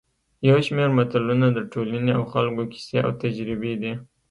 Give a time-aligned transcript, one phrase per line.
[0.49, 3.93] یو شمېر متلونه د ټولنې او خلکو کیسې او تجربې دي